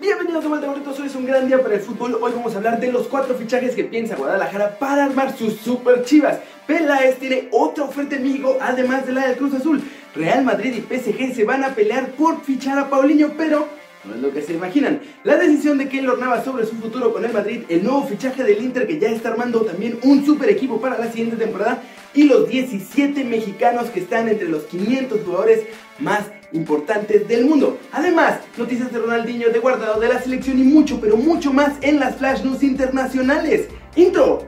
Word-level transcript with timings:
Bienvenidos 0.00 0.42
de 0.42 0.48
vuelta, 0.48 0.66
gorritos. 0.66 0.98
Hoy 0.98 1.08
es 1.08 1.14
un 1.14 1.26
gran 1.26 1.46
día 1.46 1.62
para 1.62 1.74
el 1.74 1.82
fútbol. 1.82 2.16
Hoy 2.22 2.32
vamos 2.34 2.54
a 2.54 2.56
hablar 2.56 2.80
de 2.80 2.90
los 2.90 3.06
cuatro 3.06 3.34
fichajes 3.34 3.74
que 3.74 3.84
piensa 3.84 4.16
Guadalajara 4.16 4.78
para 4.78 5.04
armar 5.04 5.36
sus 5.36 5.56
super 5.56 6.04
chivas. 6.04 6.38
Peláez 6.66 7.18
tiene 7.18 7.48
otra 7.50 7.84
oferta 7.84 8.16
en 8.16 8.42
además 8.62 9.06
de 9.06 9.12
la 9.12 9.28
del 9.28 9.36
Cruz 9.36 9.52
Azul. 9.52 9.82
Real 10.14 10.42
Madrid 10.42 10.72
y 10.74 10.80
PSG 10.80 11.34
se 11.34 11.44
van 11.44 11.64
a 11.64 11.74
pelear 11.74 12.12
por 12.12 12.40
fichar 12.42 12.78
a 12.78 12.88
Paulinho, 12.88 13.34
pero 13.36 13.68
no 14.04 14.14
es 14.14 14.22
lo 14.22 14.32
que 14.32 14.40
se 14.40 14.54
imaginan. 14.54 15.02
La 15.22 15.36
decisión 15.36 15.76
de 15.76 15.90
Keylor 15.90 16.18
Navas 16.18 16.46
sobre 16.46 16.64
su 16.64 16.76
futuro 16.76 17.12
con 17.12 17.22
el 17.26 17.34
Madrid, 17.34 17.64
el 17.68 17.84
nuevo 17.84 18.06
fichaje 18.06 18.42
del 18.42 18.62
Inter 18.62 18.86
que 18.86 18.98
ya 18.98 19.10
está 19.10 19.28
armando 19.28 19.60
también 19.66 19.98
un 20.02 20.24
super 20.24 20.48
equipo 20.48 20.80
para 20.80 20.98
la 20.98 21.12
siguiente 21.12 21.36
temporada 21.36 21.82
y 22.14 22.22
los 22.24 22.48
17 22.48 23.22
mexicanos 23.24 23.90
que 23.90 24.00
están 24.00 24.28
entre 24.28 24.48
los 24.48 24.62
500 24.62 25.20
jugadores 25.26 25.66
más 25.98 26.22
importantes 26.52 27.26
del 27.28 27.44
mundo. 27.44 27.78
Además, 27.92 28.40
noticias 28.56 28.92
de 28.92 28.98
Ronaldinho, 28.98 29.50
de 29.50 29.58
Guardado, 29.58 30.00
de 30.00 30.08
la 30.08 30.20
selección 30.20 30.58
y 30.58 30.64
mucho, 30.64 31.00
pero 31.00 31.16
mucho 31.16 31.52
más 31.52 31.74
en 31.80 32.00
las 32.00 32.16
Flash 32.16 32.42
News 32.42 32.62
internacionales. 32.62 33.68
Intro. 33.96 34.46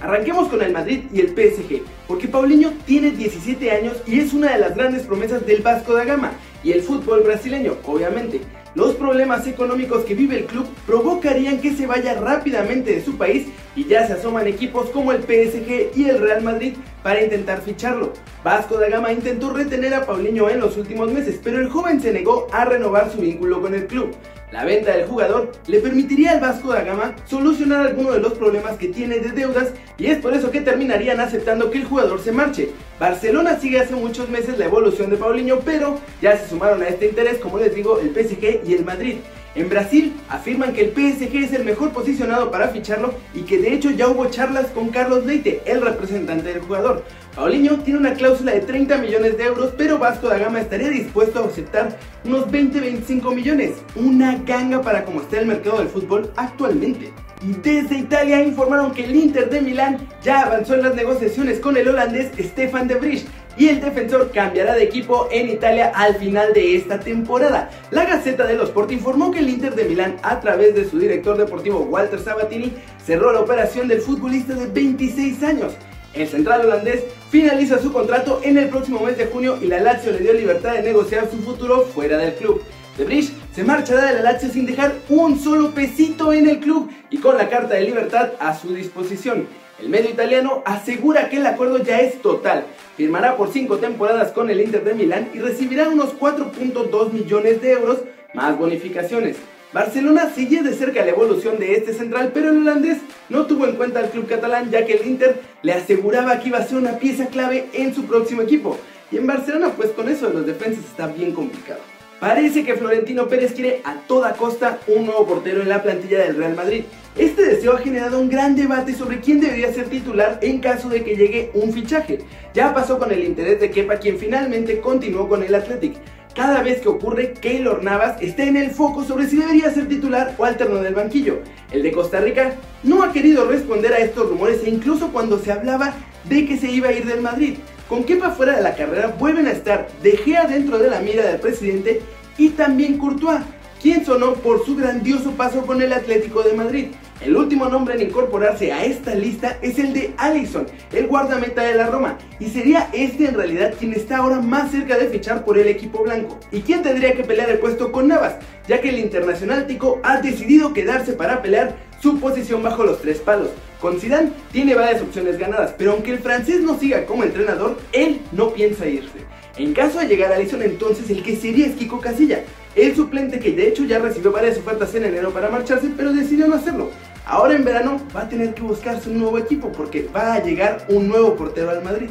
Arranquemos 0.00 0.48
con 0.48 0.62
el 0.62 0.72
Madrid 0.72 1.04
y 1.12 1.20
el 1.20 1.28
PSG, 1.28 1.82
porque 2.06 2.28
Paulinho 2.28 2.72
tiene 2.86 3.10
17 3.10 3.70
años 3.70 3.98
y 4.06 4.20
es 4.20 4.32
una 4.32 4.52
de 4.52 4.58
las 4.58 4.74
grandes 4.74 5.02
promesas 5.02 5.44
del 5.44 5.60
Vasco 5.60 5.92
da 5.92 6.04
Gama 6.04 6.32
y 6.64 6.72
el 6.72 6.80
fútbol 6.80 7.22
brasileño, 7.24 7.76
obviamente. 7.84 8.40
Los 8.78 8.94
problemas 8.94 9.44
económicos 9.48 10.04
que 10.04 10.14
vive 10.14 10.38
el 10.38 10.44
club 10.44 10.64
provocarían 10.86 11.60
que 11.60 11.74
se 11.74 11.88
vaya 11.88 12.14
rápidamente 12.14 12.94
de 12.94 13.04
su 13.04 13.18
país 13.18 13.48
y 13.74 13.86
ya 13.86 14.06
se 14.06 14.12
asoman 14.12 14.46
equipos 14.46 14.90
como 14.90 15.10
el 15.10 15.24
PSG 15.24 15.96
y 15.96 16.08
el 16.08 16.20
Real 16.20 16.44
Madrid 16.44 16.74
para 17.02 17.24
intentar 17.24 17.60
ficharlo. 17.60 18.12
Vasco 18.44 18.78
da 18.78 18.88
Gama 18.88 19.10
intentó 19.10 19.52
retener 19.52 19.94
a 19.94 20.06
Paulinho 20.06 20.48
en 20.48 20.60
los 20.60 20.76
últimos 20.76 21.10
meses, 21.10 21.40
pero 21.42 21.58
el 21.58 21.68
joven 21.68 22.00
se 22.00 22.12
negó 22.12 22.46
a 22.52 22.66
renovar 22.66 23.10
su 23.10 23.18
vínculo 23.18 23.60
con 23.60 23.74
el 23.74 23.88
club. 23.88 24.14
La 24.50 24.64
venta 24.64 24.96
del 24.96 25.06
jugador 25.06 25.52
le 25.66 25.80
permitiría 25.80 26.32
al 26.32 26.40
Vasco 26.40 26.72
da 26.72 26.82
Gama 26.82 27.14
solucionar 27.26 27.86
algunos 27.86 28.14
de 28.14 28.20
los 28.20 28.32
problemas 28.32 28.78
que 28.78 28.88
tiene 28.88 29.18
de 29.18 29.32
deudas 29.32 29.74
y 29.98 30.06
es 30.06 30.18
por 30.18 30.32
eso 30.32 30.50
que 30.50 30.62
terminarían 30.62 31.20
aceptando 31.20 31.70
que 31.70 31.78
el 31.78 31.84
jugador 31.84 32.18
se 32.20 32.32
marche. 32.32 32.70
Barcelona 32.98 33.58
sigue 33.58 33.78
hace 33.78 33.94
muchos 33.94 34.30
meses 34.30 34.58
la 34.58 34.64
evolución 34.64 35.10
de 35.10 35.18
Paulinho, 35.18 35.60
pero 35.60 35.98
ya 36.22 36.38
se 36.38 36.48
sumaron 36.48 36.82
a 36.82 36.88
este 36.88 37.08
interés, 37.08 37.38
como 37.38 37.58
les 37.58 37.74
digo, 37.74 38.00
el 38.00 38.08
PSG 38.08 38.66
y 38.66 38.72
el 38.72 38.86
Madrid. 38.86 39.16
En 39.54 39.68
Brasil 39.68 40.14
afirman 40.28 40.72
que 40.72 40.82
el 40.82 40.90
PSG 40.90 41.36
es 41.36 41.52
el 41.52 41.64
mejor 41.64 41.90
posicionado 41.90 42.50
para 42.50 42.68
ficharlo 42.68 43.14
y 43.34 43.42
que 43.42 43.58
de 43.58 43.72
hecho 43.72 43.90
ya 43.90 44.08
hubo 44.08 44.26
charlas 44.26 44.66
con 44.66 44.88
Carlos 44.88 45.24
Leite, 45.24 45.62
el 45.66 45.80
representante 45.80 46.52
del 46.52 46.62
jugador. 46.62 47.04
Paulinho 47.34 47.78
tiene 47.78 48.00
una 48.00 48.14
cláusula 48.14 48.52
de 48.52 48.60
30 48.60 48.98
millones 48.98 49.38
de 49.38 49.44
euros, 49.44 49.72
pero 49.78 49.98
Vasco 49.98 50.28
da 50.28 50.38
Gama 50.38 50.60
estaría 50.60 50.90
dispuesto 50.90 51.42
a 51.42 51.46
aceptar 51.46 51.96
unos 52.24 52.46
20-25 52.48 53.34
millones. 53.34 53.76
Una 53.94 54.36
ganga 54.44 54.82
para 54.82 55.04
como 55.04 55.22
está 55.22 55.40
el 55.40 55.46
mercado 55.46 55.78
del 55.78 55.88
fútbol 55.88 56.30
actualmente. 56.36 57.12
Y 57.40 57.52
desde 57.52 57.98
Italia 57.98 58.42
informaron 58.42 58.92
que 58.92 59.04
el 59.04 59.14
Inter 59.14 59.48
de 59.48 59.60
Milán 59.60 59.98
ya 60.22 60.42
avanzó 60.42 60.74
en 60.74 60.82
las 60.82 60.96
negociaciones 60.96 61.60
con 61.60 61.76
el 61.76 61.88
holandés 61.88 62.32
Stefan 62.36 62.88
de 62.88 62.96
Vrij 62.96 63.24
y 63.58 63.68
el 63.68 63.80
defensor 63.80 64.30
cambiará 64.30 64.74
de 64.74 64.84
equipo 64.84 65.28
en 65.30 65.50
Italia 65.50 65.92
al 65.94 66.14
final 66.14 66.52
de 66.54 66.76
esta 66.76 67.00
temporada. 67.00 67.70
La 67.90 68.04
Gaceta 68.04 68.46
dello 68.46 68.62
Sport 68.62 68.92
informó 68.92 69.32
que 69.32 69.40
el 69.40 69.48
Inter 69.48 69.74
de 69.74 69.84
Milán, 69.84 70.16
a 70.22 70.40
través 70.40 70.74
de 70.74 70.88
su 70.88 70.98
director 70.98 71.36
deportivo 71.36 71.80
Walter 71.80 72.20
Sabatini, 72.20 72.72
cerró 73.04 73.32
la 73.32 73.40
operación 73.40 73.88
del 73.88 74.00
futbolista 74.00 74.54
de 74.54 74.66
26 74.66 75.42
años. 75.42 75.72
El 76.14 76.28
central 76.28 76.66
holandés 76.66 77.04
finaliza 77.30 77.78
su 77.78 77.92
contrato 77.92 78.40
en 78.44 78.58
el 78.58 78.68
próximo 78.68 79.00
mes 79.00 79.18
de 79.18 79.26
junio 79.26 79.58
y 79.60 79.66
la 79.66 79.80
Lazio 79.80 80.12
le 80.12 80.20
dio 80.20 80.32
libertad 80.32 80.74
de 80.74 80.82
negociar 80.82 81.28
su 81.30 81.38
futuro 81.38 81.82
fuera 81.82 82.16
del 82.16 82.34
club. 82.34 82.62
De 82.96 83.04
Bridge 83.04 83.32
se 83.54 83.64
marchará 83.64 84.06
de 84.06 84.14
la 84.14 84.32
Lazio 84.32 84.50
sin 84.50 84.66
dejar 84.66 84.94
un 85.08 85.38
solo 85.38 85.72
pesito 85.72 86.32
en 86.32 86.48
el 86.48 86.60
club 86.60 86.90
y 87.10 87.18
con 87.18 87.36
la 87.36 87.48
carta 87.48 87.74
de 87.74 87.82
libertad 87.82 88.30
a 88.38 88.56
su 88.56 88.72
disposición. 88.72 89.46
El 89.80 89.90
medio 89.90 90.10
italiano 90.10 90.62
asegura 90.64 91.28
que 91.28 91.36
el 91.36 91.46
acuerdo 91.46 91.78
ya 91.78 92.00
es 92.00 92.20
total. 92.20 92.64
Firmará 92.98 93.36
por 93.36 93.52
5 93.52 93.76
temporadas 93.76 94.32
con 94.32 94.50
el 94.50 94.60
Inter 94.60 94.82
de 94.82 94.92
Milán 94.92 95.28
y 95.32 95.38
recibirá 95.38 95.88
unos 95.88 96.18
4.2 96.18 97.12
millones 97.12 97.62
de 97.62 97.70
euros 97.70 98.00
más 98.34 98.58
bonificaciones. 98.58 99.36
Barcelona 99.72 100.32
sigue 100.34 100.64
de 100.64 100.74
cerca 100.74 101.04
la 101.04 101.12
evolución 101.12 101.60
de 101.60 101.74
este 101.74 101.94
central, 101.94 102.32
pero 102.34 102.50
el 102.50 102.56
holandés 102.56 102.98
no 103.28 103.46
tuvo 103.46 103.66
en 103.66 103.76
cuenta 103.76 104.00
al 104.00 104.10
club 104.10 104.26
catalán 104.26 104.72
ya 104.72 104.84
que 104.84 104.94
el 104.94 105.06
Inter 105.06 105.40
le 105.62 105.74
aseguraba 105.74 106.40
que 106.40 106.48
iba 106.48 106.58
a 106.58 106.66
ser 106.66 106.78
una 106.78 106.98
pieza 106.98 107.26
clave 107.26 107.66
en 107.72 107.94
su 107.94 108.02
próximo 108.02 108.42
equipo. 108.42 108.76
Y 109.12 109.18
en 109.18 109.28
Barcelona 109.28 109.68
pues 109.76 109.90
con 109.90 110.08
eso 110.08 110.26
de 110.26 110.34
los 110.34 110.46
defensas 110.46 110.84
está 110.84 111.06
bien 111.06 111.30
complicado. 111.30 111.97
Parece 112.20 112.64
que 112.64 112.74
Florentino 112.74 113.28
Pérez 113.28 113.52
quiere 113.52 113.80
a 113.84 113.94
toda 113.94 114.32
costa 114.32 114.80
un 114.88 115.06
nuevo 115.06 115.24
portero 115.24 115.62
en 115.62 115.68
la 115.68 115.84
plantilla 115.84 116.18
del 116.18 116.34
Real 116.34 116.56
Madrid. 116.56 116.82
Este 117.16 117.42
deseo 117.42 117.74
ha 117.74 117.78
generado 117.78 118.18
un 118.18 118.28
gran 118.28 118.56
debate 118.56 118.92
sobre 118.92 119.20
quién 119.20 119.40
debería 119.40 119.72
ser 119.72 119.88
titular 119.88 120.40
en 120.42 120.58
caso 120.58 120.88
de 120.88 121.04
que 121.04 121.14
llegue 121.14 121.52
un 121.54 121.72
fichaje. 121.72 122.18
Ya 122.54 122.74
pasó 122.74 122.98
con 122.98 123.12
el 123.12 123.22
interés 123.22 123.60
de 123.60 123.70
Kepa 123.70 123.98
quien 123.98 124.18
finalmente 124.18 124.80
continuó 124.80 125.28
con 125.28 125.44
el 125.44 125.54
Athletic. 125.54 125.94
Cada 126.34 126.62
vez 126.64 126.80
que 126.80 126.88
ocurre, 126.88 127.34
Keylor 127.34 127.84
Navas 127.84 128.20
está 128.20 128.42
en 128.42 128.56
el 128.56 128.72
foco 128.72 129.04
sobre 129.04 129.28
si 129.28 129.36
debería 129.36 129.72
ser 129.72 129.86
titular 129.86 130.34
o 130.38 130.44
alterno 130.44 130.82
del 130.82 130.94
banquillo. 130.94 131.38
El 131.70 131.84
de 131.84 131.92
Costa 131.92 132.20
Rica 132.20 132.54
no 132.82 133.04
ha 133.04 133.12
querido 133.12 133.46
responder 133.46 133.92
a 133.92 133.98
estos 133.98 134.28
rumores 134.28 134.62
e 134.64 134.70
incluso 134.70 135.12
cuando 135.12 135.38
se 135.38 135.52
hablaba 135.52 135.94
de 136.28 136.46
que 136.46 136.58
se 136.58 136.68
iba 136.68 136.88
a 136.88 136.92
ir 136.92 137.06
del 137.06 137.20
Madrid. 137.20 137.58
Con 137.88 138.04
Kepa 138.04 138.32
fuera 138.32 138.54
de 138.54 138.62
la 138.62 138.74
carrera 138.74 139.14
vuelven 139.18 139.46
a 139.46 139.52
estar 139.52 139.88
De 140.02 140.18
Gea 140.18 140.46
dentro 140.46 140.78
de 140.78 140.90
la 140.90 141.00
mira 141.00 141.24
del 141.24 141.40
presidente 141.40 142.02
y 142.36 142.50
también 142.50 142.98
Courtois, 142.98 143.40
quien 143.80 144.04
sonó 144.04 144.34
por 144.34 144.64
su 144.66 144.76
grandioso 144.76 145.30
paso 145.30 145.64
con 145.64 145.80
el 145.80 145.94
Atlético 145.94 146.42
de 146.42 146.52
Madrid. 146.52 146.88
El 147.22 147.34
último 147.34 147.66
nombre 147.66 147.94
en 147.94 148.02
incorporarse 148.02 148.72
a 148.74 148.84
esta 148.84 149.14
lista 149.14 149.56
es 149.62 149.78
el 149.78 149.94
de 149.94 150.12
Alisson, 150.18 150.66
el 150.92 151.06
guardameta 151.06 151.62
de 151.62 151.76
la 151.76 151.86
Roma, 151.86 152.18
y 152.38 152.50
sería 152.50 152.90
este 152.92 153.24
en 153.24 153.34
realidad 153.34 153.72
quien 153.78 153.94
está 153.94 154.18
ahora 154.18 154.42
más 154.42 154.70
cerca 154.70 154.98
de 154.98 155.08
fichar 155.08 155.44
por 155.46 155.58
el 155.58 155.66
equipo 155.66 156.02
blanco. 156.02 156.38
¿Y 156.52 156.60
quién 156.60 156.82
tendría 156.82 157.14
que 157.14 157.24
pelear 157.24 157.48
el 157.48 157.58
puesto 157.58 157.90
con 157.90 158.08
Navas? 158.08 158.34
Ya 158.68 158.82
que 158.82 158.90
el 158.90 158.98
internacional 158.98 159.66
tico 159.66 159.98
ha 160.04 160.20
decidido 160.20 160.74
quedarse 160.74 161.14
para 161.14 161.40
pelear 161.40 161.74
su 162.00 162.20
posición 162.20 162.62
bajo 162.62 162.84
los 162.84 163.00
tres 163.00 163.18
palos. 163.18 163.48
Con 163.80 164.00
Zidane 164.00 164.32
tiene 164.50 164.74
varias 164.74 165.02
opciones 165.02 165.38
ganadas, 165.38 165.74
pero 165.78 165.92
aunque 165.92 166.12
el 166.12 166.18
francés 166.18 166.60
no 166.62 166.78
siga 166.78 167.06
como 167.06 167.22
entrenador, 167.22 167.78
él 167.92 168.20
no 168.32 168.52
piensa 168.52 168.86
irse. 168.86 169.18
En 169.56 169.72
caso 169.72 170.00
de 170.00 170.08
llegar 170.08 170.32
a 170.32 170.36
Alisson, 170.36 170.62
entonces 170.62 171.10
el 171.10 171.22
que 171.22 171.36
sería 171.36 171.66
es 171.66 171.76
Kiko 171.76 172.00
Casilla, 172.00 172.44
el 172.74 172.94
suplente 172.96 173.38
que 173.38 173.52
de 173.52 173.68
hecho 173.68 173.84
ya 173.84 173.98
recibió 173.98 174.32
varias 174.32 174.58
ofertas 174.58 174.94
en 174.94 175.04
enero 175.04 175.30
para 175.30 175.48
marcharse, 175.48 175.90
pero 175.96 176.12
decidió 176.12 176.48
no 176.48 176.56
hacerlo. 176.56 176.90
Ahora 177.24 177.54
en 177.54 177.64
verano 177.64 178.00
va 178.16 178.22
a 178.22 178.28
tener 178.28 178.54
que 178.54 178.62
buscarse 178.62 179.10
un 179.10 179.18
nuevo 179.18 179.38
equipo 179.38 179.70
porque 179.70 180.08
va 180.14 180.34
a 180.34 180.42
llegar 180.42 180.86
un 180.88 181.08
nuevo 181.08 181.36
portero 181.36 181.70
al 181.70 181.84
Madrid. 181.84 182.08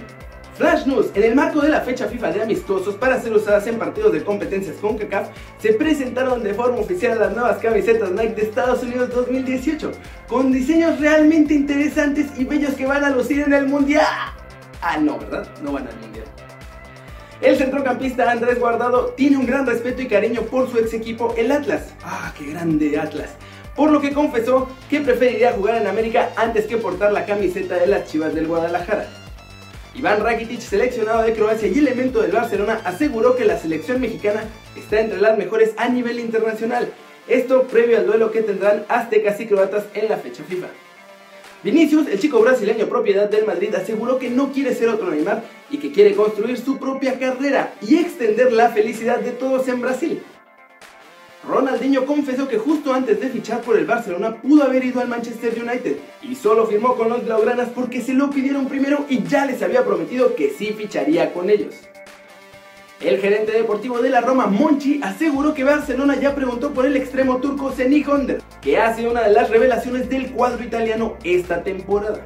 Flash 0.57 0.87
News, 0.87 1.11
en 1.13 1.23
el 1.23 1.35
marco 1.35 1.61
de 1.61 1.69
la 1.69 1.81
fecha 1.81 2.07
FIFA 2.07 2.31
de 2.31 2.41
amistosos 2.41 2.95
para 2.95 3.21
ser 3.21 3.31
usadas 3.31 3.67
en 3.67 3.77
partidos 3.77 4.11
de 4.11 4.23
competencias 4.23 4.75
con 4.77 4.97
CACAF, 4.97 5.29
se 5.59 5.73
presentaron 5.73 6.41
de 6.41 6.55
forma 6.55 6.79
oficial 6.79 7.19
las 7.19 7.31
nuevas 7.33 7.57
camisetas 7.57 8.09
Nike 8.09 8.33
de 8.33 8.41
Estados 8.41 8.81
Unidos 8.81 9.11
2018, 9.13 9.91
con 10.27 10.51
diseños 10.51 10.99
realmente 10.99 11.53
interesantes 11.53 12.27
y 12.37 12.43
bellos 12.43 12.73
que 12.73 12.87
van 12.87 13.03
a 13.03 13.11
lucir 13.11 13.41
en 13.41 13.53
el 13.53 13.67
Mundial. 13.67 14.03
Ah, 14.81 14.97
no, 14.99 15.19
¿verdad? 15.19 15.47
No 15.61 15.73
van 15.73 15.87
al 15.87 15.95
Mundial. 15.97 16.25
El 17.39 17.55
centrocampista 17.55 18.31
Andrés 18.31 18.59
Guardado 18.59 19.13
tiene 19.15 19.37
un 19.37 19.45
gran 19.45 19.67
respeto 19.67 20.01
y 20.01 20.07
cariño 20.07 20.41
por 20.41 20.71
su 20.71 20.79
ex 20.79 20.91
equipo, 20.93 21.35
el 21.37 21.51
Atlas. 21.51 21.93
Ah, 22.03 22.33
qué 22.35 22.47
grande 22.47 22.97
Atlas 22.99 23.29
por 23.75 23.91
lo 23.91 24.01
que 24.01 24.11
confesó 24.11 24.67
que 24.89 25.01
preferiría 25.01 25.53
jugar 25.53 25.75
en 25.75 25.85
América 25.85 26.31
antes 26.35 26.65
que 26.65 26.77
portar 26.77 27.13
la 27.13 27.27
camiseta 27.27 27.75
de 27.75 27.85
las 27.85 28.05
Chivas 28.05 28.33
del 28.33 28.47
Guadalajara. 28.47 29.07
Iván 29.97 30.21
Rakitic, 30.21 30.59
seleccionado 30.59 31.23
de 31.23 31.33
Croacia 31.33 31.67
y 31.67 31.79
elemento 31.79 32.21
del 32.21 32.31
Barcelona, 32.31 32.79
aseguró 32.83 33.35
que 33.35 33.45
la 33.45 33.57
selección 33.57 33.99
mexicana 33.99 34.43
está 34.75 34.99
entre 34.99 35.19
las 35.19 35.39
mejores 35.39 35.73
a 35.75 35.89
nivel 35.89 36.19
internacional. 36.19 36.93
Esto 37.27 37.63
previo 37.63 37.97
al 37.97 38.05
duelo 38.05 38.31
que 38.31 38.43
tendrán 38.43 38.85
aztecas 38.89 39.39
y 39.39 39.47
croatas 39.47 39.85
en 39.95 40.07
la 40.07 40.17
fecha 40.17 40.43
FIFA. 40.43 40.67
Vinicius, 41.63 42.07
el 42.09 42.19
chico 42.19 42.39
brasileño 42.39 42.85
propiedad 42.85 43.27
del 43.27 43.47
Madrid, 43.47 43.73
aseguró 43.73 44.19
que 44.19 44.29
no 44.29 44.53
quiere 44.53 44.75
ser 44.75 44.89
otro 44.89 45.09
Neymar 45.09 45.43
y 45.71 45.79
que 45.79 45.91
quiere 45.91 46.13
construir 46.13 46.59
su 46.59 46.77
propia 46.77 47.17
carrera 47.17 47.73
y 47.81 47.97
extender 47.97 48.53
la 48.53 48.69
felicidad 48.69 49.19
de 49.19 49.31
todos 49.31 49.67
en 49.67 49.81
Brasil. 49.81 50.21
Ronaldinho 51.47 52.05
confesó 52.05 52.47
que 52.49 52.57
justo 52.57 52.93
antes 52.93 53.21
de 53.21 53.29
fichar 53.29 53.61
por 53.61 53.77
el 53.77 53.85
Barcelona 53.85 54.35
pudo 54.41 54.63
haber 54.63 54.83
ido 54.83 54.99
al 54.99 55.07
Manchester 55.07 55.53
United 55.61 55.95
y 56.21 56.35
solo 56.35 56.67
firmó 56.67 56.95
con 56.95 57.07
los 57.07 57.23
Blaugranas 57.23 57.69
porque 57.69 58.01
se 58.01 58.13
lo 58.13 58.29
pidieron 58.29 58.67
primero 58.67 59.05
y 59.07 59.23
ya 59.23 59.45
les 59.45 59.63
había 59.63 59.85
prometido 59.85 60.35
que 60.35 60.49
sí 60.49 60.73
ficharía 60.77 61.31
con 61.31 61.49
ellos. 61.49 61.75
El 62.99 63.19
gerente 63.19 63.53
deportivo 63.53 63.99
de 63.99 64.09
la 64.09 64.21
Roma, 64.21 64.47
Monchi, 64.47 64.99
aseguró 65.03 65.53
que 65.53 65.63
Barcelona 65.63 66.15
ya 66.19 66.35
preguntó 66.35 66.73
por 66.73 66.85
el 66.85 66.97
extremo 66.97 67.37
turco 67.37 67.71
Seni 67.71 68.03
Honder, 68.03 68.41
que 68.59 68.79
hace 68.79 69.07
una 69.07 69.21
de 69.21 69.31
las 69.31 69.49
revelaciones 69.49 70.09
del 70.09 70.31
cuadro 70.31 70.63
italiano 70.63 71.15
esta 71.23 71.63
temporada. 71.63 72.23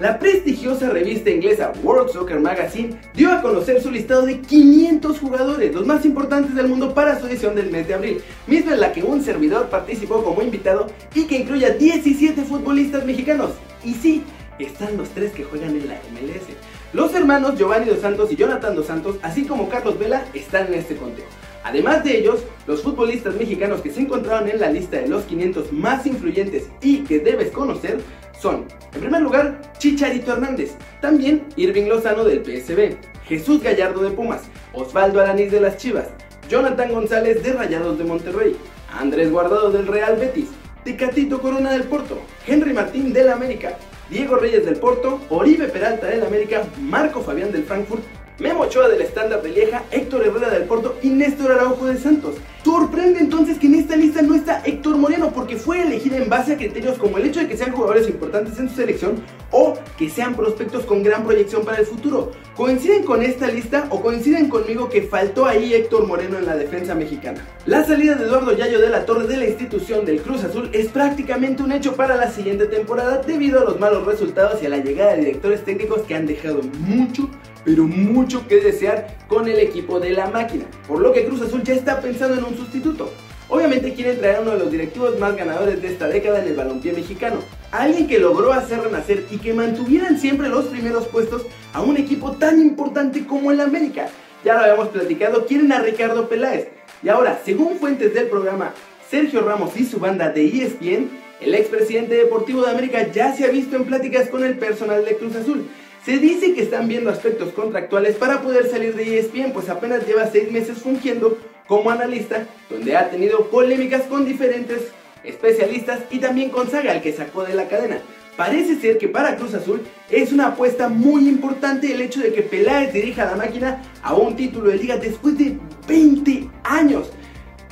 La 0.00 0.18
prestigiosa 0.18 0.88
revista 0.88 1.30
inglesa 1.30 1.72
World 1.82 2.10
Soccer 2.10 2.40
Magazine 2.40 2.98
dio 3.14 3.30
a 3.30 3.42
conocer 3.42 3.80
su 3.80 3.90
listado 3.90 4.24
de 4.24 4.40
500 4.40 5.18
jugadores, 5.18 5.74
los 5.74 5.86
más 5.86 6.04
importantes 6.04 6.54
del 6.54 6.68
mundo 6.68 6.94
para 6.94 7.20
su 7.20 7.26
edición 7.26 7.54
del 7.54 7.70
mes 7.70 7.86
de 7.86 7.94
abril, 7.94 8.22
misma 8.46 8.72
en 8.72 8.80
la 8.80 8.92
que 8.92 9.02
un 9.02 9.22
servidor 9.22 9.68
participó 9.68 10.24
como 10.24 10.42
invitado 10.42 10.86
y 11.14 11.26
que 11.26 11.38
incluye 11.38 11.66
a 11.66 11.70
17 11.70 12.42
futbolistas 12.42 13.04
mexicanos. 13.04 13.50
Y 13.84 13.94
sí, 13.94 14.24
están 14.58 14.96
los 14.96 15.10
tres 15.10 15.32
que 15.32 15.44
juegan 15.44 15.76
en 15.76 15.88
la 15.88 15.94
MLS. 15.94 16.46
Los 16.92 17.14
hermanos 17.14 17.58
Giovanni 17.58 17.86
Dos 17.86 18.00
Santos 18.00 18.32
y 18.32 18.36
Jonathan 18.36 18.74
Dos 18.74 18.86
Santos, 18.86 19.16
así 19.22 19.44
como 19.44 19.68
Carlos 19.68 19.98
Vela, 19.98 20.24
están 20.34 20.68
en 20.68 20.74
este 20.74 20.96
conteo. 20.96 21.26
Además 21.64 22.02
de 22.02 22.18
ellos, 22.18 22.40
los 22.66 22.82
futbolistas 22.82 23.34
mexicanos 23.34 23.82
que 23.82 23.90
se 23.90 24.00
encontraron 24.00 24.48
en 24.48 24.58
la 24.58 24.70
lista 24.70 24.96
de 24.96 25.08
los 25.08 25.24
500 25.24 25.72
más 25.72 26.06
influyentes 26.06 26.68
y 26.80 27.04
que 27.04 27.20
debes 27.20 27.50
conocer 27.52 28.00
son, 28.42 28.66
en 28.92 29.00
primer 29.00 29.22
lugar, 29.22 29.62
Chicharito 29.78 30.32
Hernández, 30.32 30.72
también 31.00 31.46
Irving 31.54 31.86
Lozano 31.86 32.24
del 32.24 32.44
PSB, 32.44 32.96
Jesús 33.24 33.62
Gallardo 33.62 34.02
de 34.02 34.10
Pumas, 34.10 34.42
Osvaldo 34.72 35.20
Alanís 35.20 35.52
de 35.52 35.60
las 35.60 35.76
Chivas, 35.76 36.08
Jonathan 36.48 36.92
González 36.92 37.40
de 37.44 37.52
Rayados 37.52 37.98
de 37.98 38.04
Monterrey, 38.04 38.56
Andrés 38.98 39.30
Guardado 39.30 39.70
del 39.70 39.86
Real 39.86 40.16
Betis, 40.16 40.48
Ticatito 40.82 41.40
Corona 41.40 41.70
del 41.70 41.84
Porto, 41.84 42.18
Henry 42.44 42.72
Martín 42.72 43.12
del 43.12 43.30
América, 43.30 43.78
Diego 44.10 44.34
Reyes 44.34 44.64
del 44.64 44.76
Porto, 44.76 45.20
Oribe 45.28 45.68
Peralta 45.68 46.08
del 46.08 46.24
América, 46.24 46.64
Marco 46.80 47.22
Fabián 47.22 47.52
del 47.52 47.62
Frankfurt, 47.62 48.02
Memo 48.42 48.62
Ochoa 48.62 48.88
del 48.88 49.00
estándar 49.00 49.40
de 49.40 49.50
Lieja, 49.50 49.84
Héctor 49.92 50.26
Herrera 50.26 50.50
del 50.50 50.64
Porto 50.64 50.98
y 51.00 51.10
Néstor 51.10 51.52
Araujo 51.52 51.86
de 51.86 51.96
Santos. 51.96 52.34
Sorprende 52.64 53.20
entonces 53.20 53.56
que 53.56 53.68
en 53.68 53.76
esta 53.76 53.94
lista 53.94 54.20
no 54.20 54.34
está 54.34 54.62
Héctor 54.64 54.96
Moreno 54.96 55.30
porque 55.32 55.56
fue 55.56 55.82
elegida 55.82 56.16
en 56.16 56.28
base 56.28 56.54
a 56.54 56.56
criterios 56.56 56.98
como 56.98 57.18
el 57.18 57.26
hecho 57.26 57.38
de 57.38 57.46
que 57.46 57.56
sean 57.56 57.70
jugadores 57.70 58.08
importantes 58.08 58.58
en 58.58 58.68
su 58.68 58.74
selección 58.74 59.22
o 59.52 59.74
que 59.96 60.10
sean 60.10 60.34
prospectos 60.34 60.84
con 60.84 61.02
gran 61.02 61.24
proyección 61.24 61.64
para 61.64 61.78
el 61.78 61.86
futuro. 61.86 62.32
¿Coinciden 62.56 63.04
con 63.04 63.22
esta 63.22 63.48
lista 63.48 63.86
o 63.90 64.02
coinciden 64.02 64.48
conmigo 64.48 64.88
que 64.88 65.02
faltó 65.02 65.46
ahí 65.46 65.72
Héctor 65.72 66.06
Moreno 66.06 66.38
en 66.38 66.46
la 66.46 66.56
defensa 66.56 66.94
mexicana? 66.94 67.46
La 67.66 67.84
salida 67.84 68.14
de 68.16 68.24
Eduardo 68.24 68.56
Yayo 68.56 68.80
de 68.80 68.90
la 68.90 69.06
Torre 69.06 69.26
de 69.26 69.36
la 69.36 69.46
institución 69.46 70.04
del 70.04 70.20
Cruz 70.20 70.42
Azul 70.44 70.68
es 70.72 70.88
prácticamente 70.88 71.62
un 71.62 71.72
hecho 71.72 71.94
para 71.94 72.16
la 72.16 72.30
siguiente 72.30 72.66
temporada 72.66 73.18
debido 73.18 73.60
a 73.60 73.64
los 73.64 73.78
malos 73.78 74.04
resultados 74.06 74.62
y 74.62 74.66
a 74.66 74.70
la 74.70 74.78
llegada 74.78 75.12
de 75.12 75.20
directores 75.20 75.64
técnicos 75.64 76.02
que 76.02 76.14
han 76.14 76.26
dejado 76.26 76.60
mucho 76.80 77.30
pero 77.64 77.84
mucho 77.84 78.46
que 78.48 78.60
desear 78.60 79.16
con 79.28 79.48
el 79.48 79.58
equipo 79.58 80.00
de 80.00 80.10
la 80.10 80.28
máquina, 80.28 80.64
por 80.88 81.00
lo 81.00 81.12
que 81.12 81.24
Cruz 81.24 81.42
Azul 81.42 81.62
ya 81.62 81.74
está 81.74 82.00
pensando 82.00 82.36
en 82.36 82.44
un 82.44 82.56
sustituto. 82.56 83.12
Obviamente 83.48 83.92
quieren 83.92 84.18
traer 84.18 84.36
a 84.36 84.40
uno 84.40 84.52
de 84.52 84.58
los 84.58 84.70
directivos 84.70 85.18
más 85.18 85.36
ganadores 85.36 85.80
de 85.82 85.88
esta 85.88 86.08
década 86.08 86.40
en 86.40 86.48
el 86.48 86.56
balompié 86.56 86.92
mexicano, 86.92 87.40
alguien 87.72 88.06
que 88.06 88.20
logró 88.20 88.52
hacer 88.52 88.80
renacer 88.80 89.26
y 89.30 89.38
que 89.38 89.52
mantuvieran 89.52 90.20
siempre 90.20 90.48
los 90.48 90.66
primeros 90.66 91.08
puestos 91.08 91.46
a 91.72 91.82
un 91.82 91.96
equipo 91.96 92.32
tan 92.32 92.60
importante 92.60 93.26
como 93.26 93.50
el 93.50 93.60
América. 93.60 94.08
Ya 94.44 94.54
lo 94.54 94.60
habíamos 94.60 94.88
platicado, 94.88 95.46
quieren 95.46 95.72
a 95.72 95.80
Ricardo 95.80 96.28
Peláez. 96.28 96.68
Y 97.02 97.08
ahora, 97.08 97.40
según 97.44 97.78
fuentes 97.78 98.14
del 98.14 98.28
programa 98.28 98.72
Sergio 99.10 99.40
Ramos 99.40 99.76
y 99.76 99.84
su 99.84 99.98
banda 99.98 100.30
de 100.30 100.46
ESPN, 100.46 101.10
el 101.40 101.54
expresidente 101.54 102.14
deportivo 102.14 102.62
de 102.62 102.70
América 102.70 103.10
ya 103.10 103.34
se 103.34 103.44
ha 103.44 103.48
visto 103.48 103.74
en 103.74 103.84
pláticas 103.84 104.28
con 104.28 104.44
el 104.44 104.58
personal 104.58 105.04
de 105.04 105.16
Cruz 105.16 105.34
Azul 105.34 105.66
se 106.04 106.18
dice 106.18 106.52
que 106.52 106.62
están 106.62 106.88
viendo 106.88 107.10
aspectos 107.10 107.52
contractuales 107.52 108.16
para 108.16 108.42
poder 108.42 108.68
salir 108.68 108.94
de 108.96 109.18
ESPN, 109.18 109.52
pues 109.52 109.68
apenas 109.68 110.06
lleva 110.06 110.26
seis 110.30 110.50
meses 110.50 110.78
fungiendo 110.78 111.38
como 111.68 111.90
analista, 111.90 112.46
donde 112.68 112.96
ha 112.96 113.08
tenido 113.08 113.48
polémicas 113.50 114.02
con 114.02 114.24
diferentes 114.24 114.88
especialistas 115.24 116.00
y 116.10 116.18
también 116.18 116.50
con 116.50 116.70
Saga, 116.70 116.94
el 116.94 117.02
que 117.02 117.12
sacó 117.12 117.44
de 117.44 117.54
la 117.54 117.68
cadena. 117.68 117.98
Parece 118.36 118.76
ser 118.76 118.96
que 118.96 119.08
para 119.08 119.36
Cruz 119.36 119.52
Azul 119.54 119.82
es 120.10 120.32
una 120.32 120.48
apuesta 120.48 120.88
muy 120.88 121.28
importante 121.28 121.92
el 121.92 122.00
hecho 122.00 122.20
de 122.20 122.32
que 122.32 122.42
Peláez 122.42 122.92
dirija 122.92 123.26
la 123.26 123.36
máquina 123.36 123.82
a 124.02 124.14
un 124.14 124.36
título 124.36 124.70
de 124.70 124.76
liga 124.76 124.96
después 124.96 125.36
de 125.36 125.58
20 125.86 126.48
años. 126.64 127.10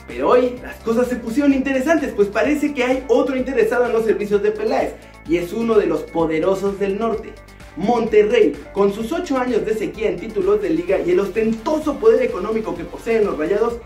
Pero 0.07 0.29
hoy 0.29 0.57
las 0.63 0.77
cosas 0.77 1.09
se 1.09 1.17
pusieron 1.17 1.55
interesantes, 1.55 2.13
pues 2.15 2.29
parece 2.29 2.75
que 2.75 2.85
hay 2.85 3.05
otro 3.09 3.37
interesado 3.37 3.87
en 3.87 3.93
los 3.93 4.05
servicios 4.05 4.43
de 4.43 4.51
Peláez, 4.51 4.95
y 5.27 5.37
es 5.37 5.53
uno 5.53 5.79
de 5.79 5.87
los 5.87 6.03
poderosos 6.03 6.79
del 6.79 6.99
norte. 6.99 7.33
Monterrey, 7.77 8.53
con 8.73 8.93
sus 8.93 9.13
8 9.13 9.39
años 9.39 9.65
de 9.65 9.75
sequía 9.75 10.11
en 10.11 10.19
títulos 10.19 10.61
de 10.61 10.71
liga 10.71 10.99
y 11.01 11.13
el 11.13 11.21
ostentoso 11.21 11.99
poder 11.99 12.23
económico 12.23 12.75
que 12.75 12.85
poseen 12.85 13.25
los 13.25 13.39
rayados, 13.39 13.79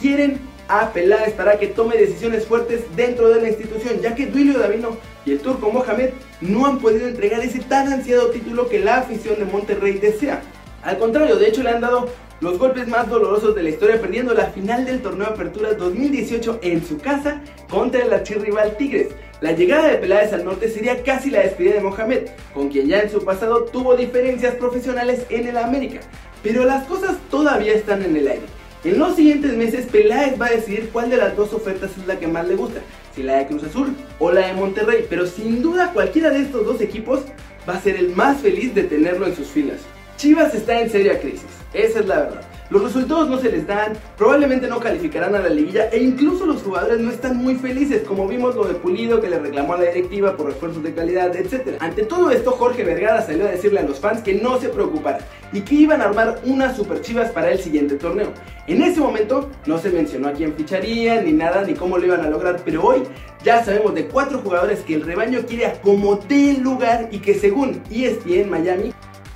quieren 0.00 0.38
a 0.72 0.90
Peláez 0.90 1.34
para 1.34 1.58
que 1.58 1.66
tome 1.66 1.98
decisiones 1.98 2.46
fuertes 2.46 2.80
dentro 2.96 3.28
de 3.28 3.42
la 3.42 3.48
institución, 3.48 4.00
ya 4.00 4.14
que 4.14 4.24
Duilio 4.24 4.58
Davino 4.58 4.96
y 5.26 5.32
el 5.32 5.40
turco 5.40 5.70
Mohamed 5.70 6.10
no 6.40 6.64
han 6.64 6.78
podido 6.78 7.08
entregar 7.08 7.40
ese 7.42 7.58
tan 7.60 7.92
ansiado 7.92 8.30
título 8.30 8.70
que 8.70 8.78
la 8.78 8.96
afición 8.96 9.38
de 9.38 9.44
Monterrey 9.44 9.98
desea. 9.98 10.40
Al 10.82 10.96
contrario, 10.96 11.36
de 11.36 11.48
hecho 11.48 11.62
le 11.62 11.70
han 11.70 11.82
dado 11.82 12.08
los 12.40 12.58
golpes 12.58 12.88
más 12.88 13.06
dolorosos 13.08 13.54
de 13.54 13.62
la 13.62 13.68
historia, 13.68 14.00
perdiendo 14.00 14.32
la 14.32 14.46
final 14.46 14.86
del 14.86 15.02
torneo 15.02 15.26
Apertura 15.26 15.74
2018 15.74 16.60
en 16.62 16.84
su 16.84 16.96
casa 16.96 17.42
contra 17.68 18.02
el 18.02 18.12
archirrival 18.12 18.76
Tigres. 18.78 19.08
La 19.42 19.52
llegada 19.52 19.88
de 19.88 19.98
Peláez 19.98 20.32
al 20.32 20.44
norte 20.44 20.70
sería 20.70 21.02
casi 21.02 21.30
la 21.30 21.40
despedida 21.40 21.74
de 21.74 21.80
Mohamed, 21.82 22.30
con 22.54 22.70
quien 22.70 22.88
ya 22.88 23.00
en 23.00 23.10
su 23.10 23.22
pasado 23.22 23.64
tuvo 23.64 23.94
diferencias 23.94 24.54
profesionales 24.54 25.26
en 25.28 25.48
el 25.48 25.58
América. 25.58 26.00
Pero 26.42 26.64
las 26.64 26.86
cosas 26.86 27.16
todavía 27.30 27.74
están 27.74 28.02
en 28.02 28.16
el 28.16 28.26
aire. 28.26 28.61
En 28.84 28.98
los 28.98 29.14
siguientes 29.14 29.56
meses 29.56 29.86
Peláez 29.86 30.40
va 30.40 30.46
a 30.46 30.50
decidir 30.50 30.90
cuál 30.92 31.08
de 31.08 31.16
las 31.16 31.36
dos 31.36 31.52
ofertas 31.52 31.92
es 31.96 32.06
la 32.06 32.18
que 32.18 32.26
más 32.26 32.48
le 32.48 32.56
gusta, 32.56 32.80
si 33.14 33.22
la 33.22 33.36
de 33.36 33.46
Cruz 33.46 33.62
Azul 33.62 33.94
o 34.18 34.32
la 34.32 34.48
de 34.48 34.54
Monterrey, 34.54 35.06
pero 35.08 35.24
sin 35.24 35.62
duda 35.62 35.92
cualquiera 35.92 36.30
de 36.30 36.40
estos 36.40 36.66
dos 36.66 36.80
equipos 36.80 37.20
va 37.68 37.74
a 37.74 37.80
ser 37.80 37.94
el 37.94 38.08
más 38.16 38.40
feliz 38.40 38.74
de 38.74 38.82
tenerlo 38.82 39.26
en 39.26 39.36
sus 39.36 39.46
filas. 39.46 39.78
Chivas 40.22 40.54
está 40.54 40.80
en 40.80 40.88
seria 40.88 41.20
crisis, 41.20 41.48
esa 41.74 41.98
es 41.98 42.06
la 42.06 42.20
verdad. 42.20 42.42
Los 42.70 42.84
resultados 42.84 43.28
no 43.28 43.40
se 43.40 43.50
les 43.50 43.66
dan, 43.66 43.94
probablemente 44.16 44.68
no 44.68 44.78
calificarán 44.78 45.34
a 45.34 45.40
la 45.40 45.48
liguilla 45.48 45.88
e 45.90 46.00
incluso 46.00 46.46
los 46.46 46.62
jugadores 46.62 47.00
no 47.00 47.10
están 47.10 47.38
muy 47.38 47.56
felices, 47.56 48.04
como 48.06 48.28
vimos 48.28 48.54
lo 48.54 48.62
de 48.62 48.74
Pulido 48.74 49.20
que 49.20 49.28
le 49.28 49.40
reclamó 49.40 49.74
a 49.74 49.78
la 49.78 49.90
directiva 49.90 50.36
por 50.36 50.46
refuerzos 50.46 50.84
de 50.84 50.94
calidad, 50.94 51.34
etc. 51.34 51.76
Ante 51.80 52.04
todo 52.04 52.30
esto, 52.30 52.52
Jorge 52.52 52.84
Vergara 52.84 53.20
salió 53.20 53.48
a 53.48 53.50
decirle 53.50 53.80
a 53.80 53.82
los 53.82 53.98
fans 53.98 54.20
que 54.20 54.34
no 54.34 54.60
se 54.60 54.68
preocuparan 54.68 55.22
y 55.52 55.62
que 55.62 55.74
iban 55.74 56.00
a 56.00 56.04
armar 56.04 56.38
unas 56.44 56.76
super 56.76 57.00
chivas 57.00 57.32
para 57.32 57.50
el 57.50 57.58
siguiente 57.58 57.96
torneo. 57.96 58.28
En 58.68 58.80
ese 58.80 59.00
momento 59.00 59.50
no 59.66 59.78
se 59.78 59.90
mencionó 59.90 60.28
a 60.28 60.34
quién 60.34 60.54
ficharía, 60.54 61.20
ni 61.20 61.32
nada, 61.32 61.64
ni 61.64 61.74
cómo 61.74 61.98
lo 61.98 62.06
iban 62.06 62.20
a 62.20 62.30
lograr, 62.30 62.62
pero 62.64 62.84
hoy 62.84 63.02
ya 63.42 63.64
sabemos 63.64 63.92
de 63.96 64.06
cuatro 64.06 64.38
jugadores 64.38 64.82
que 64.82 64.94
el 64.94 65.02
rebaño 65.02 65.40
quiere 65.48 65.66
acomodar 65.66 66.30
el 66.30 66.60
lugar 66.60 67.08
y 67.10 67.18
que 67.18 67.34
según 67.34 67.82
ESPN 67.90 68.48
Miami 68.48 68.92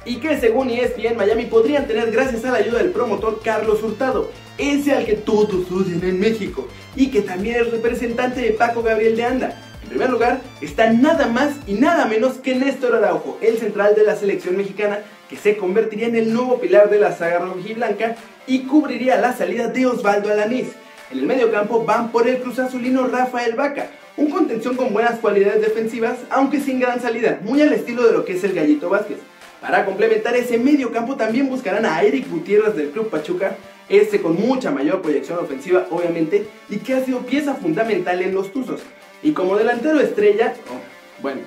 y 0.07 0.17
que 0.17 0.39
según 0.39 0.71
ESPN 0.71 1.17
Miami 1.17 1.47
podrían 1.47 1.87
tener 1.87 2.11
gracias 2.11 2.45
a 2.45 2.53
la 2.53 2.59
ayuda 2.59 2.79
del 2.79 2.93
promotor 2.93 3.41
Carlos 3.43 3.83
Hurtado, 3.83 4.31
ese 4.57 4.93
al 4.93 5.05
que 5.05 5.15
todos 5.15 5.71
odian 5.71 6.03
en 6.03 6.21
México 6.21 6.67
y 6.95 7.11
que 7.11 7.21
también 7.21 7.57
es 7.57 7.71
representante 7.71 8.41
de 8.41 8.53
Paco 8.53 8.83
Gabriel 8.83 9.17
de 9.17 9.25
Anda. 9.25 9.63
En 9.83 9.91
primer 9.91 10.11
lugar 10.11 10.41
está 10.61 10.93
nada 10.93 11.27
más 11.27 11.55
y 11.67 11.75
nada 11.75 12.07
menos 12.07 12.35
que 12.35 12.55
Néstor 12.55 12.95
Araujo, 12.95 13.39
el 13.43 13.59
central 13.59 13.95
de 13.95 14.05
la 14.05 14.17
selección 14.17 14.57
mexicana 14.57 15.01
que 15.29 15.37
se 15.37 15.57
convertiría 15.57 16.07
en 16.07 16.17
el 16.17 16.33
nuevo 16.33 16.61
pilar 16.61 16.89
de 16.89 17.01
la 17.01 17.13
saga 17.13 17.41
rojiblanca 17.41 18.17
y 18.47 18.61
cubriría 18.61 19.21
la 19.21 19.37
salida 19.37 19.69
de 19.69 19.87
Osvaldo 19.87 20.31
Alanís. 20.31 20.69
En 21.11 21.19
el 21.19 21.27
medio 21.27 21.51
campo 21.53 21.85
van 21.85 22.11
por 22.11 22.29
el 22.29 22.39
cruz 22.39 22.59
azulino 22.59 23.07
Rafael 23.07 23.55
Vaca, 23.55 23.91
un 24.17 24.31
contención 24.31 24.77
con 24.77 24.93
buenas 24.93 25.19
cualidades 25.19 25.61
defensivas, 25.61 26.19
aunque 26.31 26.61
sin 26.61 26.81
gran 26.81 27.01
salida, 27.01 27.41
muy 27.43 27.61
al 27.61 27.73
estilo 27.73 28.07
de 28.07 28.13
lo 28.13 28.25
que 28.25 28.35
es 28.35 28.45
el 28.45 28.55
Gallito 28.55 28.89
Vázquez. 28.89 29.19
Para 29.61 29.85
complementar 29.85 30.37
ese 30.37 30.59
medio 30.59 30.93
campo 30.93 31.17
también 31.17 31.49
buscarán 31.49 31.87
a 31.87 32.03
Eric 32.03 32.31
Gutiérrez 32.31 32.77
del 32.77 32.91
Club 32.91 33.09
Pachuca, 33.09 33.57
este 33.89 34.21
con 34.21 34.37
mucha 34.37 34.71
mayor 34.71 35.01
proyección 35.01 35.39
ofensiva 35.39 35.87
obviamente 35.91 36.47
y 36.69 36.79
que 36.79 36.95
ha 36.95 37.05
sido 37.05 37.21
pieza 37.21 37.55
fundamental 37.55 38.21
en 38.21 38.35
los 38.35 38.53
Tuzos. 38.53 38.83
Y 39.23 39.33
como 39.33 39.57
delantero 39.57 39.99
estrella, 40.01 40.55
oh, 40.69 41.23
bueno, 41.23 41.41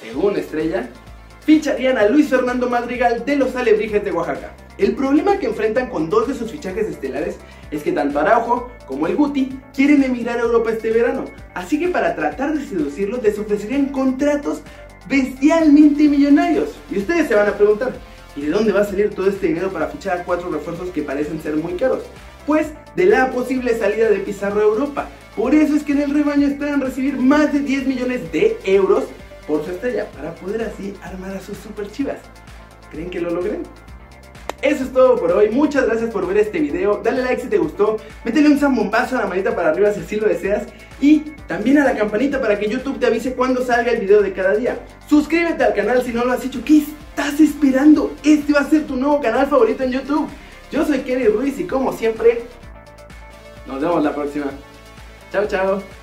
según 0.00 0.36
estrella, 0.36 0.88
ficharían 1.44 1.98
a 1.98 2.08
Luis 2.08 2.28
Fernando 2.28 2.68
Madrigal 2.68 3.24
de 3.24 3.36
los 3.36 3.54
Alebrijes 3.54 4.04
de 4.04 4.12
Oaxaca. 4.12 4.54
El 4.78 4.94
problema 4.94 5.38
que 5.38 5.46
enfrentan 5.46 5.90
con 5.90 6.08
dos 6.08 6.28
de 6.28 6.34
sus 6.34 6.50
fichajes 6.50 6.86
estelares 6.86 7.36
es 7.70 7.82
que 7.82 7.92
tanto 7.92 8.18
Araujo 8.18 8.70
como 8.86 9.06
el 9.06 9.16
Guti 9.16 9.58
quieren 9.74 10.02
emigrar 10.02 10.38
a 10.38 10.42
Europa 10.42 10.72
este 10.72 10.90
verano, 10.90 11.26
así 11.54 11.78
que 11.78 11.88
para 11.88 12.14
tratar 12.16 12.54
de 12.54 12.64
seducirlos 12.64 13.22
les 13.22 13.38
ofrecerían 13.38 13.86
contratos 13.86 14.62
bestialmente 15.08 16.08
millonarios. 16.08 16.70
Y 16.90 16.98
ustedes 16.98 17.28
se 17.28 17.34
van 17.34 17.48
a 17.48 17.56
preguntar, 17.56 17.92
¿y 18.36 18.42
de 18.42 18.50
dónde 18.50 18.72
va 18.72 18.80
a 18.80 18.84
salir 18.84 19.10
todo 19.10 19.28
este 19.28 19.48
dinero 19.48 19.70
para 19.70 19.88
fichar 19.88 20.24
cuatro 20.24 20.50
refuerzos 20.50 20.90
que 20.90 21.02
parecen 21.02 21.42
ser 21.42 21.56
muy 21.56 21.74
caros? 21.74 22.02
Pues 22.46 22.68
de 22.96 23.06
la 23.06 23.30
posible 23.30 23.78
salida 23.78 24.08
de 24.08 24.18
Pizarro 24.18 24.60
a 24.60 24.64
Europa. 24.64 25.08
Por 25.36 25.54
eso 25.54 25.76
es 25.76 25.82
que 25.82 25.92
en 25.92 26.02
el 26.02 26.10
rebaño 26.14 26.46
esperan 26.46 26.80
recibir 26.80 27.16
más 27.16 27.52
de 27.52 27.60
10 27.60 27.86
millones 27.86 28.32
de 28.32 28.58
euros 28.64 29.04
por 29.46 29.64
su 29.64 29.70
estrella 29.70 30.06
para 30.10 30.34
poder 30.34 30.62
así 30.62 30.94
armar 31.02 31.36
a 31.36 31.40
sus 31.40 31.56
super 31.58 31.90
chivas. 31.90 32.18
¿Creen 32.90 33.10
que 33.10 33.20
lo 33.20 33.30
logren? 33.30 33.62
Eso 34.62 34.84
es 34.84 34.92
todo 34.92 35.16
por 35.16 35.32
hoy, 35.32 35.50
muchas 35.50 35.86
gracias 35.86 36.10
por 36.10 36.24
ver 36.24 36.38
este 36.38 36.60
video, 36.60 37.00
dale 37.02 37.22
like 37.22 37.42
si 37.42 37.48
te 37.48 37.58
gustó, 37.58 37.96
métele 38.24 38.48
un 38.48 38.60
zambombazo 38.60 39.18
a 39.18 39.22
la 39.22 39.26
manita 39.26 39.56
para 39.56 39.70
arriba 39.70 39.92
si 39.92 40.00
así 40.00 40.16
lo 40.16 40.28
deseas 40.28 40.68
y 41.00 41.18
también 41.48 41.78
a 41.78 41.84
la 41.84 41.96
campanita 41.96 42.40
para 42.40 42.56
que 42.56 42.68
YouTube 42.68 43.00
te 43.00 43.06
avise 43.06 43.34
cuando 43.34 43.64
salga 43.64 43.90
el 43.90 44.00
video 44.00 44.22
de 44.22 44.32
cada 44.32 44.54
día. 44.54 44.78
Suscríbete 45.08 45.64
al 45.64 45.74
canal 45.74 46.02
si 46.02 46.12
no 46.12 46.24
lo 46.24 46.32
has 46.32 46.44
hecho. 46.44 46.62
¿Qué 46.64 46.78
estás 46.78 47.40
esperando? 47.40 48.14
Este 48.22 48.52
va 48.52 48.60
a 48.60 48.70
ser 48.70 48.86
tu 48.86 48.94
nuevo 48.94 49.20
canal 49.20 49.48
favorito 49.48 49.82
en 49.82 49.90
YouTube. 49.90 50.28
Yo 50.70 50.86
soy 50.86 51.00
Kerry 51.00 51.26
Ruiz 51.26 51.58
y 51.58 51.64
como 51.64 51.92
siempre, 51.92 52.44
nos 53.66 53.80
vemos 53.80 54.04
la 54.04 54.14
próxima. 54.14 54.46
Chao, 55.32 55.46
chao. 55.46 56.01